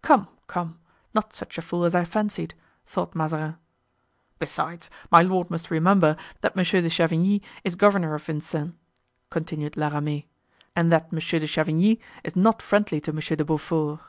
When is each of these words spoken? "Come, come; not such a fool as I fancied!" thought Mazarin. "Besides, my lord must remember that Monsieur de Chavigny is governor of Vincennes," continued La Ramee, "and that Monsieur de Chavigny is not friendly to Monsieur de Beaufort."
"Come, 0.00 0.28
come; 0.46 0.78
not 1.12 1.34
such 1.34 1.58
a 1.58 1.60
fool 1.60 1.84
as 1.84 1.94
I 1.94 2.04
fancied!" 2.06 2.54
thought 2.86 3.14
Mazarin. 3.14 3.56
"Besides, 4.38 4.88
my 5.10 5.20
lord 5.20 5.50
must 5.50 5.70
remember 5.70 6.16
that 6.40 6.56
Monsieur 6.56 6.80
de 6.80 6.88
Chavigny 6.88 7.42
is 7.64 7.74
governor 7.74 8.14
of 8.14 8.22
Vincennes," 8.24 8.72
continued 9.28 9.76
La 9.76 9.88
Ramee, 9.88 10.26
"and 10.74 10.90
that 10.90 11.12
Monsieur 11.12 11.38
de 11.38 11.46
Chavigny 11.46 12.00
is 12.24 12.34
not 12.34 12.62
friendly 12.62 12.98
to 13.02 13.12
Monsieur 13.12 13.36
de 13.36 13.44
Beaufort." 13.44 14.00